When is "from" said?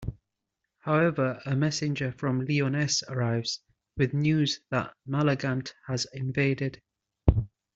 2.11-2.47